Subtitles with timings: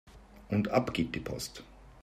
[0.49, 1.63] Und ab geht die Post!